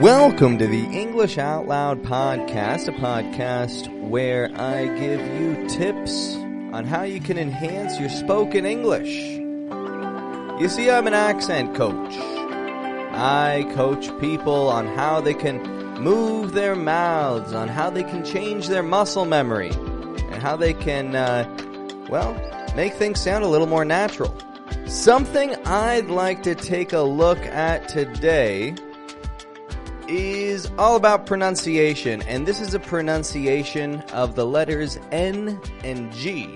[0.00, 6.34] Welcome to the English Out Loud podcast, a podcast where I give you tips
[6.74, 9.08] on how you can enhance your spoken English.
[10.60, 12.14] You see, I'm an accent coach.
[12.14, 15.62] I coach people on how they can
[15.98, 21.16] move their mouths, on how they can change their muscle memory, and how they can,
[21.16, 21.48] uh,
[22.10, 22.34] well,
[22.76, 24.36] make things sound a little more natural.
[24.84, 28.74] Something I'd like to take a look at today
[30.08, 36.46] is all about pronunciation, and this is a pronunciation of the letters N and G.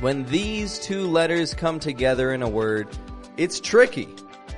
[0.00, 2.88] When these two letters come together in a word,
[3.36, 4.08] it's tricky.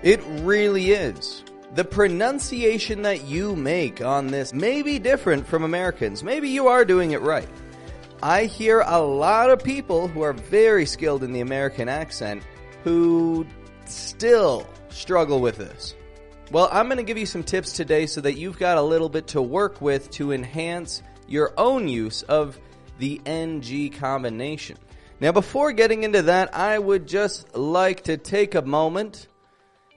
[0.02, 1.44] It really is.
[1.74, 6.22] The pronunciation that you make on this may be different from Americans.
[6.22, 7.48] Maybe you are doing it right.
[8.22, 12.42] I hear a lot of people who are very skilled in the American accent
[12.82, 13.46] who
[13.84, 15.94] still struggle with this.
[16.52, 19.08] Well, I'm going to give you some tips today so that you've got a little
[19.08, 22.56] bit to work with to enhance your own use of
[23.00, 24.78] the NG combination.
[25.18, 29.26] Now, before getting into that, I would just like to take a moment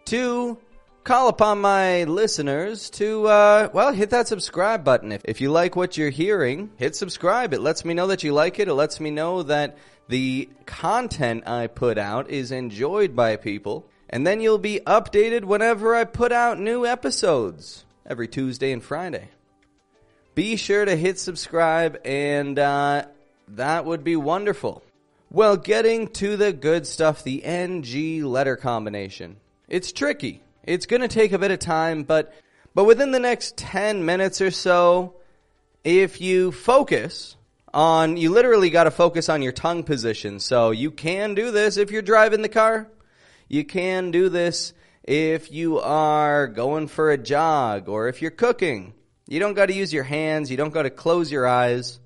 [0.06, 0.58] to
[1.04, 5.12] call upon my listeners to, uh, well, hit that subscribe button.
[5.12, 7.54] If, if you like what you're hearing, hit subscribe.
[7.54, 8.68] It lets me know that you like it.
[8.68, 14.26] It lets me know that the content I put out is enjoyed by people and
[14.26, 19.30] then you'll be updated whenever I put out new episodes every Tuesday and Friday.
[20.34, 23.06] Be sure to hit subscribe, and uh,
[23.50, 24.84] that would be wonderful.
[25.30, 29.38] Well, getting to the good stuff, the NG letter combination.
[29.68, 30.42] It's tricky.
[30.64, 32.34] It's going to take a bit of time, but
[32.74, 35.16] but within the next 10 minutes or so,
[35.84, 37.36] if you focus
[37.74, 40.40] on you literally got to focus on your tongue position.
[40.40, 42.88] So you can do this if you're driving the car
[43.50, 48.94] you can do this if you are going for a jog or if you're cooking.
[49.28, 50.52] You don't got to use your hands.
[50.52, 52.00] You don't got to close your eyes.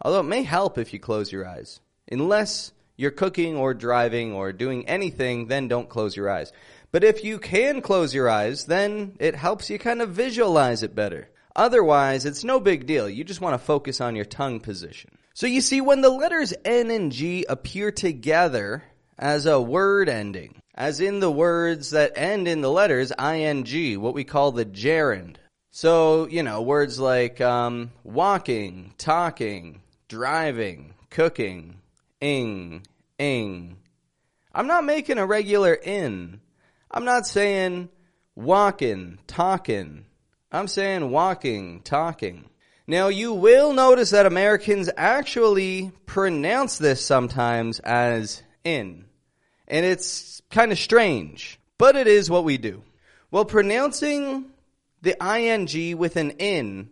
[0.00, 1.80] Although it may help if you close your eyes.
[2.10, 6.52] Unless you're cooking or driving or doing anything, then don't close your eyes.
[6.92, 10.94] But if you can close your eyes, then it helps you kind of visualize it
[10.94, 11.28] better.
[11.56, 13.08] Otherwise, it's no big deal.
[13.08, 15.10] You just want to focus on your tongue position.
[15.32, 18.84] So you see, when the letters N and G appear together
[19.18, 24.14] as a word ending, as in the words that end in the letters ing, what
[24.14, 25.36] we call the gerund.
[25.70, 31.80] So, you know, words like um, walking, talking, driving, cooking,
[32.20, 32.86] ing,
[33.18, 33.76] ing.
[34.54, 36.40] I'm not making a regular in.
[36.90, 37.88] I'm not saying
[38.36, 40.06] walking, talking.
[40.52, 42.48] I'm saying walking, talking.
[42.86, 49.04] Now, you will notice that Americans actually pronounce this sometimes as in.
[49.68, 52.82] And it's kind of strange, but it is what we do.
[53.30, 54.46] Well, pronouncing
[55.02, 56.90] the ing with an in,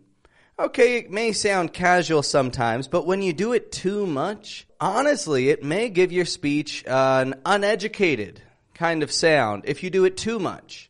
[0.57, 5.63] okay, it may sound casual sometimes, but when you do it too much, honestly, it
[5.63, 8.41] may give your speech an uneducated
[8.73, 10.89] kind of sound if you do it too much.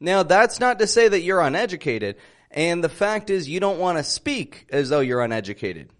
[0.00, 2.16] Now, that's not to say that you're uneducated,
[2.50, 5.90] and the fact is you don't want to speak as though you're uneducated.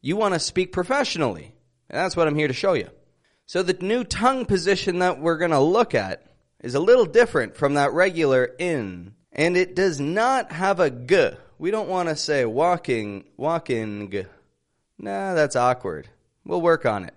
[0.00, 1.52] You want to speak professionally.
[1.90, 2.88] And that's what I'm here to show you.
[3.48, 6.22] So the new tongue position that we're going to look at
[6.60, 9.14] is a little different from that regular in.
[9.32, 11.30] And it does not have a g.
[11.58, 14.10] We don't want to say walking, walking.
[14.10, 14.26] G.
[14.98, 16.10] Nah, that's awkward.
[16.44, 17.14] We'll work on it.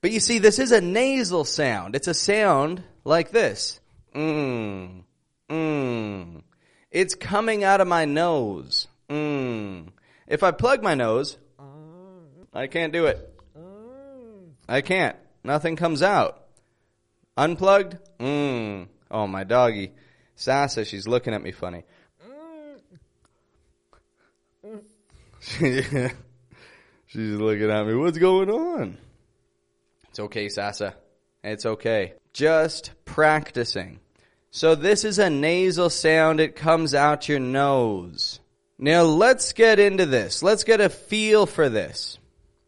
[0.00, 1.94] But you see, this is a nasal sound.
[1.94, 3.80] It's a sound like this.
[4.14, 5.02] Mmm.
[5.50, 6.42] Mmm.
[6.90, 8.88] It's coming out of my nose.
[9.10, 9.88] Mmm.
[10.26, 11.36] If I plug my nose,
[12.54, 13.33] I can't do it.
[14.68, 15.16] I can't.
[15.42, 16.42] Nothing comes out.
[17.36, 17.98] Unplugged?
[18.18, 18.88] Mmm.
[19.10, 19.92] Oh, my doggy.
[20.36, 21.84] Sasa, she's looking at me funny.
[25.50, 26.14] she's
[27.16, 27.94] looking at me.
[27.94, 28.96] What's going on?
[30.08, 30.94] It's okay, Sasa.
[31.42, 32.14] It's okay.
[32.32, 34.00] Just practicing.
[34.50, 36.40] So this is a nasal sound.
[36.40, 38.40] It comes out your nose.
[38.78, 40.42] Now let's get into this.
[40.42, 42.18] Let's get a feel for this.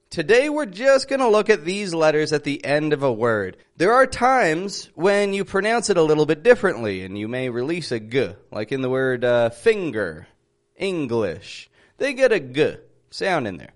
[0.09, 3.57] Today we're just going to look at these letters at the end of a word.
[3.77, 7.91] There are times when you pronounce it a little bit differently and you may release
[7.91, 10.29] a g, like in the word uh, finger,
[10.77, 11.69] English.
[11.99, 12.77] They get a g
[13.11, 13.73] sound in there.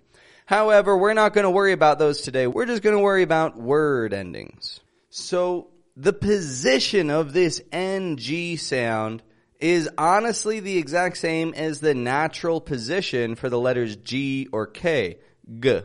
[0.47, 2.47] However, we're not going to worry about those today.
[2.47, 4.81] We're just going to worry about word endings.
[5.11, 9.23] So the position of this NG sound
[9.59, 15.19] is honestly the exact same as the natural position for the letters G or K.
[15.59, 15.81] G.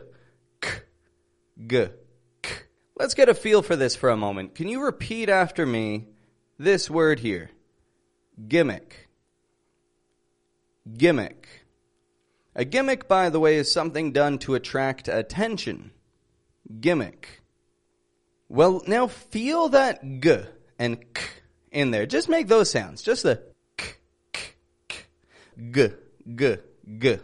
[1.64, 1.86] G.
[2.42, 2.54] K.
[2.96, 4.54] Let's get a feel for this for a moment.
[4.54, 6.06] Can you repeat after me
[6.58, 7.50] this word here?
[8.48, 9.08] Gimmick.
[10.96, 11.66] gimmick.
[12.54, 15.90] A gimmick, by the way, is something done to attract attention.
[16.80, 17.42] Gimmick.
[18.48, 20.38] Well, now feel that g
[20.78, 21.22] and k
[21.70, 22.06] in there.
[22.06, 23.02] Just make those sounds.
[23.02, 23.42] Just the
[23.76, 23.92] k,
[24.32, 24.42] k,
[24.88, 24.98] k,
[25.70, 25.88] g,
[26.34, 26.56] g,
[26.98, 27.18] g.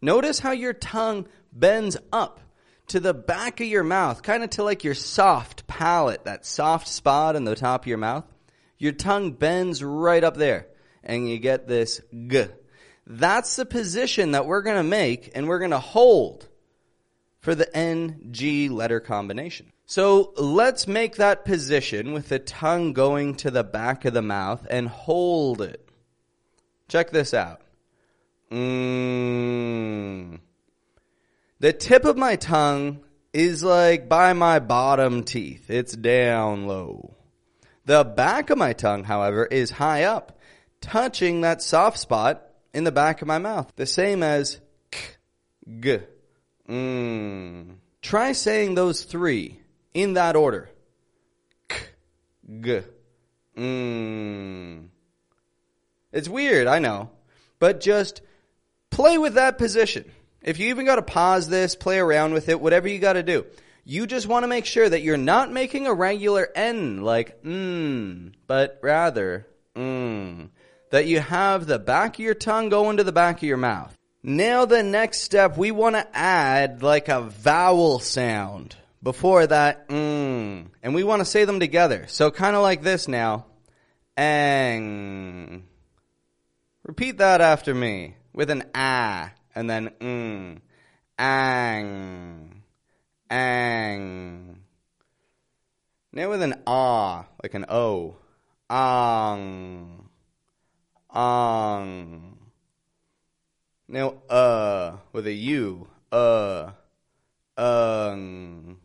[0.00, 2.40] Notice how your tongue bends up
[2.88, 6.88] to the back of your mouth, kind of to like your soft palate, that soft
[6.88, 8.24] spot in the top of your mouth.
[8.78, 10.66] Your tongue bends right up there
[11.02, 12.46] and you get this g.
[13.06, 16.48] That's the position that we're going to make and we're going to hold
[17.40, 19.72] for the NG letter combination.
[19.86, 24.66] So let's make that position with the tongue going to the back of the mouth
[24.70, 25.86] and hold it.
[26.88, 27.60] Check this out.
[28.50, 30.40] Mm.
[31.64, 33.00] The tip of my tongue
[33.32, 35.70] is like by my bottom teeth.
[35.70, 37.16] It's down low.
[37.86, 40.38] The back of my tongue, however, is high up,
[40.82, 42.42] touching that soft spot
[42.74, 43.72] in the back of my mouth.
[43.76, 45.00] The same as k,
[45.80, 45.98] g,
[46.68, 47.76] mm.
[48.02, 49.58] Try saying those three
[49.94, 50.68] in that order.
[51.68, 51.78] K,
[52.60, 52.80] g,
[53.56, 54.88] mm.
[56.12, 57.08] It's weird, I know,
[57.58, 58.20] but just
[58.90, 60.04] play with that position.
[60.44, 63.22] If you even got to pause this, play around with it, whatever you got to
[63.22, 63.46] do.
[63.84, 68.32] You just want to make sure that you're not making a regular N like mmm,
[68.46, 70.50] but rather mmm.
[70.90, 73.96] That you have the back of your tongue going to the back of your mouth.
[74.22, 80.66] Now the next step, we want to add like a vowel sound before that mmm.
[80.82, 82.06] And we want to say them together.
[82.08, 83.46] So kind of like this now.
[84.16, 85.64] Ang.
[86.84, 90.60] Repeat that after me with an ah and then mm.
[91.18, 92.62] Ang.
[93.30, 94.02] Ang.
[96.12, 98.16] Now with an ah, like an O.
[98.68, 100.10] Ang.
[101.14, 102.36] Ang.
[103.86, 105.86] Now uh with a U.
[106.10, 106.70] Uh.
[107.56, 108.76] Ung.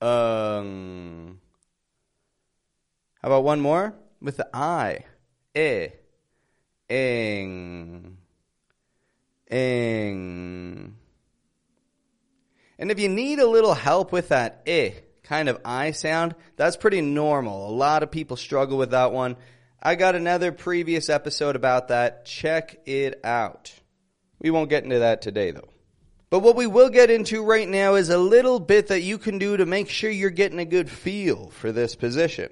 [0.00, 1.38] Ung.
[3.20, 3.94] How about one more?
[4.20, 5.04] With the I.
[5.54, 5.88] Eh.
[6.88, 8.23] Ing.
[9.50, 10.94] And
[12.78, 14.92] if you need a little help with that eh
[15.22, 17.68] kind of I sound, that's pretty normal.
[17.68, 19.36] A lot of people struggle with that one.
[19.82, 22.24] I got another previous episode about that.
[22.24, 23.72] Check it out.
[24.38, 25.68] We won't get into that today though.
[26.30, 29.38] But what we will get into right now is a little bit that you can
[29.38, 32.50] do to make sure you're getting a good feel for this position.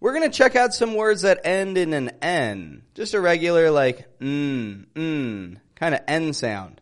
[0.00, 2.82] We're going to check out some words that end in an N.
[2.94, 6.80] Just a regular like mm, mm, kind of N sound.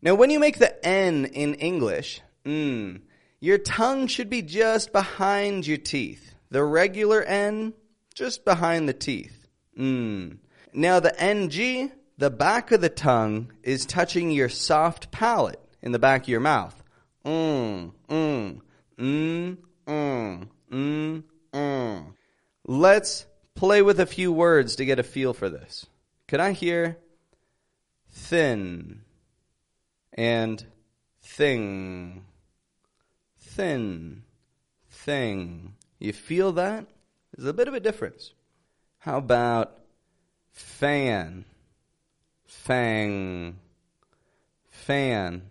[0.00, 3.00] Now when you make the N in English, mm,
[3.40, 6.34] your tongue should be just behind your teeth.
[6.50, 7.74] The regular N,
[8.14, 9.48] just behind the teeth.
[9.76, 10.38] Mm.
[10.72, 15.98] Now the NG, the back of the tongue is touching your soft palate in the
[15.98, 16.80] back of your mouth.
[17.24, 18.60] Mm, mm,
[18.98, 19.56] mm,
[19.86, 21.22] mm, mm,
[22.66, 25.86] Let's play with a few words to get a feel for this.
[26.28, 26.96] Could I hear
[28.10, 29.02] thin
[30.12, 30.64] and
[31.22, 32.24] thing?
[33.38, 34.24] Thin,
[34.90, 35.74] thing.
[35.98, 36.86] You feel that?
[37.36, 38.32] There's a bit of a difference.
[38.98, 39.78] How about
[40.50, 41.44] fan,
[42.46, 43.58] fang,
[44.70, 45.42] fan,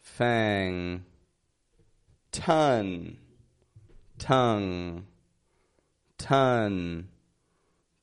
[0.00, 1.04] fang,
[2.32, 3.16] ton,
[4.18, 5.06] tongue,
[6.24, 7.06] ton,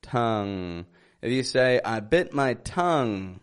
[0.04, 0.86] tongue.
[1.24, 3.40] If you say, I bit my tongue,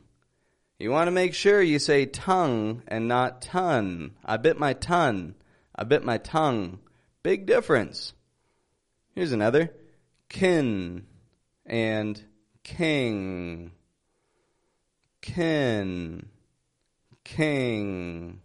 [0.79, 4.13] you want to make sure you say tongue and not ton.
[4.25, 5.35] I bit my ton.
[5.75, 6.79] I bit my tongue.
[7.25, 8.13] Big difference.
[9.17, 9.75] Here's another.
[10.29, 11.07] Kin
[11.67, 12.23] and
[12.63, 13.73] king.
[15.23, 16.29] Kin.
[17.25, 18.41] King.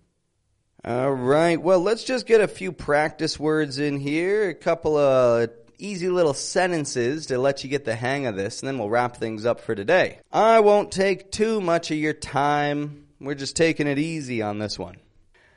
[0.84, 1.62] All right.
[1.62, 4.50] Well, let's just get a few practice words in here.
[4.50, 5.52] A couple of
[5.84, 9.18] easy little sentences to let you get the hang of this, and then we'll wrap
[9.18, 10.20] things up for today.
[10.32, 13.08] I won't take too much of your time.
[13.20, 14.96] We're just taking it easy on this one.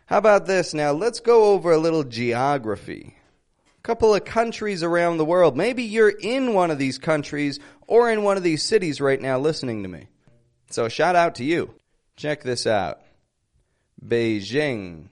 [0.06, 0.92] How about this now?
[0.92, 3.16] Let's go over a little geography.
[3.78, 5.56] A couple of countries around the world.
[5.56, 9.38] Maybe you're in one of these countries or in one of these cities right now
[9.38, 10.09] listening to me.
[10.71, 11.75] So shout out to you.
[12.16, 13.00] Check this out.
[14.04, 15.09] Beijing.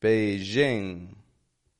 [0.00, 1.14] Beijing.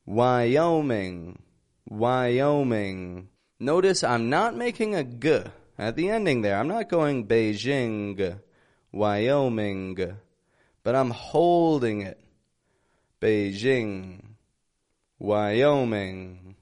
[0.05, 1.41] Wyoming,
[1.89, 3.29] Wyoming.
[3.59, 5.41] Notice I'm not making a g
[5.77, 6.57] at the ending there.
[6.57, 8.39] I'm not going Beijing,
[8.91, 10.17] Wyoming,
[10.83, 12.19] but I'm holding it.
[13.19, 14.21] Beijing,
[15.17, 16.55] Wyoming.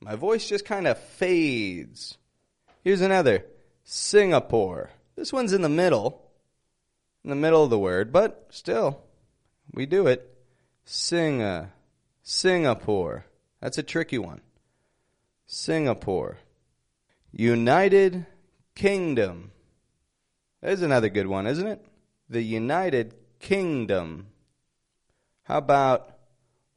[0.00, 2.16] My voice just kind of fades.
[2.84, 3.44] Here's another.
[3.82, 4.90] Singapore.
[5.16, 6.30] This one's in the middle,
[7.24, 9.02] in the middle of the word, but still,
[9.72, 10.32] we do it.
[10.86, 11.70] Singa,
[12.30, 13.24] Singapore.
[13.58, 14.42] That's a tricky one.
[15.46, 16.36] Singapore.
[17.32, 18.26] United
[18.74, 19.50] Kingdom.
[20.60, 21.86] There's another good one, isn't it?
[22.28, 24.26] The United Kingdom.
[25.44, 26.18] How about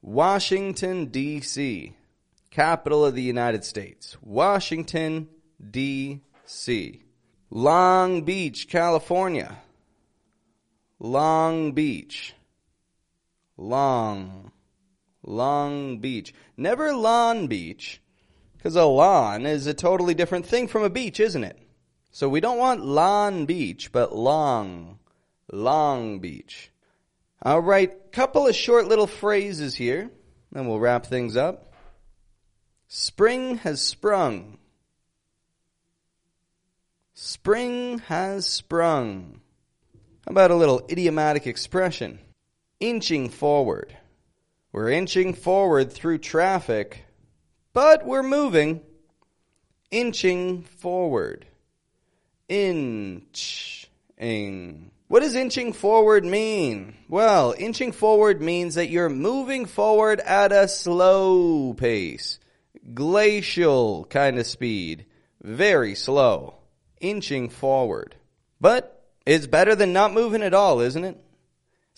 [0.02, 1.98] Washington, D.C.,
[2.50, 4.16] capital of the United States?
[4.22, 5.28] Washington,
[5.70, 7.04] D.C.
[7.50, 9.58] Long Beach, California.
[10.98, 12.36] Long Beach.
[13.58, 14.54] Long.
[15.24, 16.34] Long Beach.
[16.58, 18.02] Never Lawn Beach,
[18.58, 21.58] because a lawn is a totally different thing from a beach, isn't it?
[22.12, 25.00] So we don't want Lawn Beach, but Long.
[25.52, 26.72] Long Beach.
[27.42, 30.10] All right, couple of short little phrases here,
[30.52, 31.74] then we'll wrap things up.
[32.88, 34.58] Spring has sprung.
[37.14, 39.42] Spring has sprung.
[40.26, 42.20] How about a little idiomatic expression?
[42.80, 43.96] Inching forward.
[44.72, 47.06] We're inching forward through traffic,
[47.74, 48.82] but we're moving.
[49.92, 51.46] Inching forward.
[52.48, 53.92] Inching.
[55.10, 56.96] What does inching forward mean?
[57.10, 62.40] Well, inching forward means that you're moving forward at a slow pace.
[62.94, 65.06] Glacial kind of speed.
[65.42, 66.56] Very slow.
[67.02, 68.16] Inching forward.
[68.62, 71.18] But it's better than not moving at all, isn't it?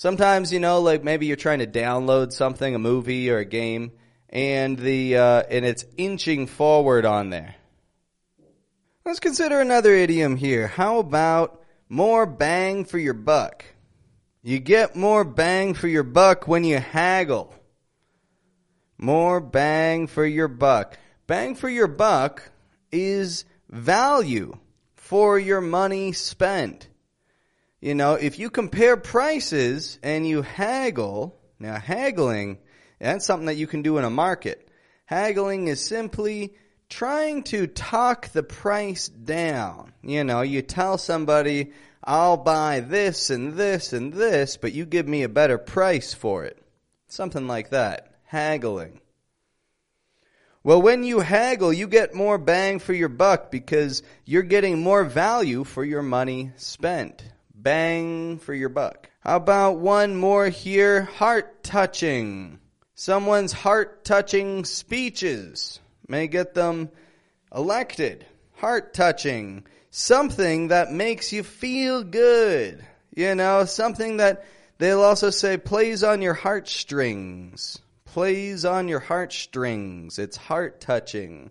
[0.04, 3.94] Sometimes, you know, like maybe you're trying to download something, a movie or a game,
[4.28, 7.56] and the uh, and it's inching forward on there.
[9.06, 10.68] Let's consider another idiom here.
[10.68, 13.64] How about more bang for your buck?
[14.42, 17.54] You get more bang for your buck when you haggle.
[18.98, 20.98] More bang for your buck.
[21.28, 22.52] Bang for your buck
[22.92, 24.58] is value
[24.98, 26.90] for your money spent.
[27.84, 32.60] You know, if you compare prices and you haggle, now haggling,
[32.98, 34.70] that's something that you can do in a market.
[35.04, 36.54] Haggling is simply
[36.88, 39.92] trying to talk the price down.
[40.02, 45.10] You know, you tell somebody, I'll buy this and this and this, but you give
[45.10, 46.58] me a better price for it.
[47.10, 48.16] Something like that.
[48.24, 49.02] Haggling.
[50.64, 55.04] Well, when you haggle, you get more bang for your buck because you're getting more
[55.04, 57.22] value for your money spent.
[57.64, 59.10] Bang for your buck.
[59.22, 61.04] How about one more here?
[61.04, 62.60] Heart touching.
[62.94, 66.90] Someone's heart touching speeches may get them
[67.56, 68.26] elected.
[68.56, 69.64] Heart touching.
[69.92, 72.86] Something that makes you feel good.
[73.16, 74.46] You know, something that
[74.78, 77.80] they'll also say plays on your heartstrings.
[78.04, 80.20] Plays on your heartstrings.
[80.20, 81.50] It's heart touching.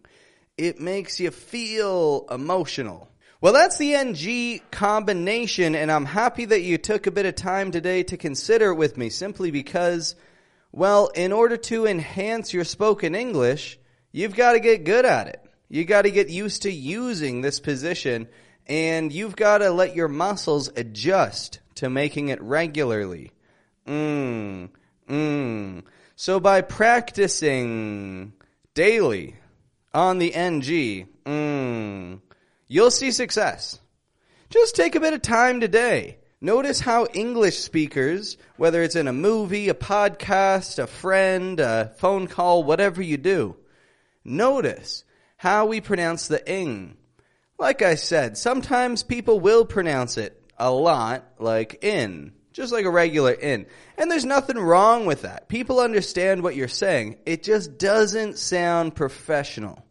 [0.58, 3.08] It makes you feel emotional.
[3.42, 7.72] Well, that's the NG combination, and I'm happy that you took a bit of time
[7.72, 10.14] today to consider it with me simply because,
[10.70, 13.80] well, in order to enhance your spoken English,
[14.12, 15.44] you've got to get good at it.
[15.68, 18.28] You got to get used to using this position,
[18.68, 23.32] and you've got to let your muscles adjust to making it regularly.
[23.88, 24.68] Mmm,
[25.08, 25.82] mmm.
[26.14, 28.34] So by practicing
[28.74, 29.34] daily
[29.92, 32.20] on the NG, mmm,
[32.72, 33.78] you'll see success.
[34.48, 36.16] Just take a bit of time today.
[36.40, 42.26] Notice how English speakers, whether it's in a movie, a podcast, a friend, a phone
[42.26, 43.56] call, whatever you do,
[44.24, 45.04] notice
[45.36, 46.96] how we pronounce the ing.
[47.58, 52.90] Like I said, sometimes people will pronounce it a lot like in, just like a
[52.90, 53.66] regular in.
[53.98, 55.48] And there's nothing wrong with that.
[55.48, 57.18] People understand what you're saying.
[57.26, 59.84] It just doesn't sound professional.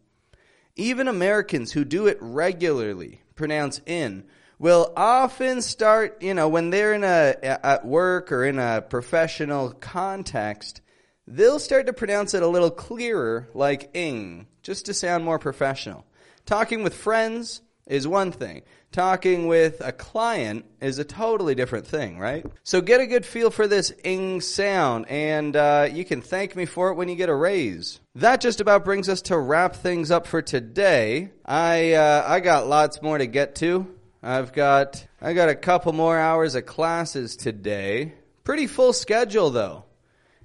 [0.76, 4.24] Even Americans who do it regularly, pronounce in,
[4.58, 9.72] will often start, you know, when they're in a, at work or in a professional
[9.72, 10.80] context,
[11.26, 16.06] they'll start to pronounce it a little clearer, like ing, just to sound more professional.
[16.46, 17.60] Talking with friends
[17.92, 18.62] is one thing.
[18.90, 22.44] Talking with a client is a totally different thing, right?
[22.62, 26.64] So get a good feel for this ing sound, and uh, you can thank me
[26.64, 28.00] for it when you get a raise.
[28.14, 31.32] That just about brings us to wrap things up for today.
[31.44, 33.86] I uh, I got lots more to get to.
[34.22, 38.14] I've got I got a couple more hours of classes today.
[38.42, 39.84] Pretty full schedule though.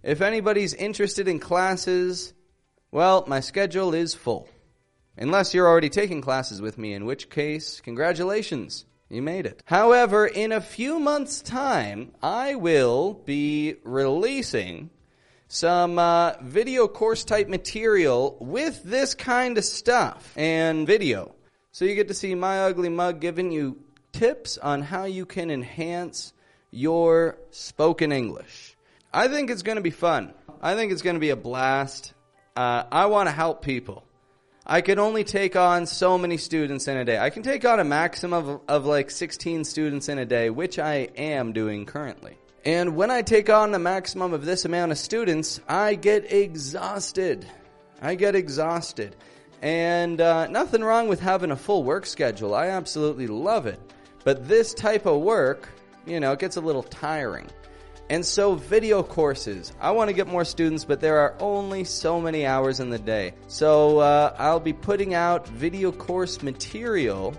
[0.04, 2.34] If anybody's interested in classes,
[2.92, 4.50] well, my schedule is full.
[5.18, 8.86] Unless you're already taking classes with me, in which case, congratulations.
[9.10, 9.64] You made it.
[9.66, 14.90] However, in a few months' time, I will be releasing
[15.48, 21.34] some uh, video course type material with this kind of stuff and video.
[21.72, 23.78] So you get to see my ugly mug giving you
[24.12, 26.34] tips on how you can enhance
[26.70, 28.76] your spoken English.
[29.14, 30.34] I think it's going to be fun.
[30.62, 32.14] I think it's going to be a blast.
[32.56, 34.04] Uh, I want to help people.
[34.70, 37.18] I can only take on so many students in a day.
[37.18, 40.78] I can take on a maximum of, of like 16 students in a day, which
[40.78, 42.38] I am doing currently.
[42.66, 47.48] And when I take on the maximum of this amount of students, I get exhausted.
[48.02, 49.16] I get exhausted.
[49.62, 52.54] And uh, nothing wrong with having a full work schedule.
[52.54, 53.80] I absolutely love it.
[54.26, 55.70] But this type of work,
[56.06, 57.48] you know, it gets a little tiring.
[58.10, 59.74] And so, video courses.
[59.82, 63.00] I want to get more students, but there are only so many hours in the
[63.00, 63.34] day.
[63.48, 67.36] So, uh, I'll be putting out video course material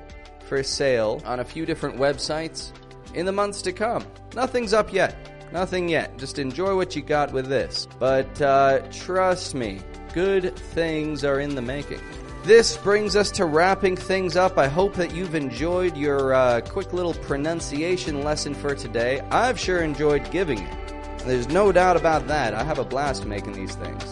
[0.47, 2.73] for sale on a few different websites
[3.15, 4.05] in the months to come.
[4.35, 5.17] Nothing's up yet.
[5.53, 6.19] Nothing yet.
[6.19, 7.89] Just enjoy what you got with this.
[7.99, 9.81] But uh, trust me,
[10.13, 12.01] good things are in the making.
[12.49, 14.57] This brings us to wrapping things up.
[14.57, 19.21] I hope that you've enjoyed your uh, quick little pronunciation lesson for today.
[19.31, 21.19] I've sure enjoyed giving it.
[21.27, 22.55] There's no doubt about that.
[22.55, 24.03] I have a blast making these things.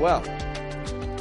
[0.00, 0.22] Well,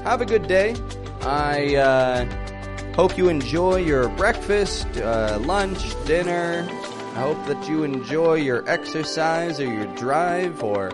[0.01, 0.75] have a good day.
[1.21, 6.67] I uh, hope you enjoy your breakfast, uh, lunch, dinner.
[6.71, 10.89] I hope that you enjoy your exercise or your drive or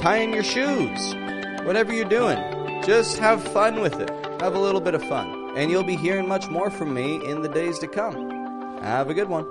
[0.00, 1.14] tying your shoes.
[1.64, 4.25] Whatever you're doing, just have fun with it.
[4.40, 5.54] Have a little bit of fun.
[5.56, 8.30] And you'll be hearing much more from me in the days to come.
[8.82, 9.46] Have a good one.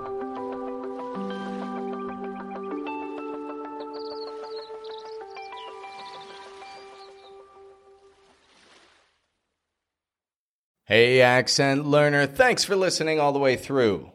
[10.84, 14.12] Hey, accent learner, thanks for listening all the way through.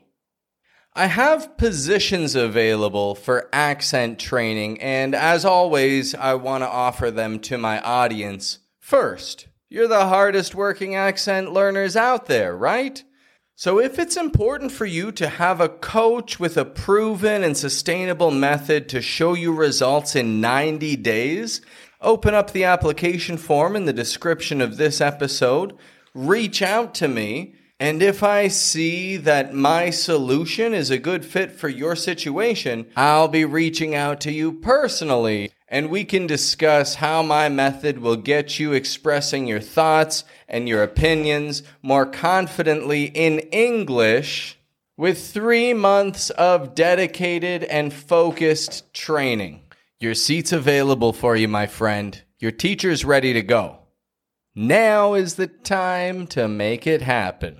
[0.94, 7.40] I have positions available for accent training, and as always, I want to offer them
[7.42, 9.48] to my audience first.
[9.74, 13.01] You're the hardest working accent learners out there, right?
[13.55, 18.31] So, if it's important for you to have a coach with a proven and sustainable
[18.31, 21.62] method to show you results in 90 days,
[22.01, 25.77] open up the application form in the description of this episode,
[26.14, 31.51] reach out to me, and if I see that my solution is a good fit
[31.51, 37.24] for your situation, I'll be reaching out to you personally and we can discuss how
[37.24, 44.59] my method will get you expressing your thoughts and your opinions more confidently in English
[44.96, 49.59] with three months of dedicated and focused training.
[50.00, 52.22] Your seat's available for you, my friend.
[52.37, 53.79] Your teacher's ready to go.
[54.53, 57.59] Now is the time to make it happen.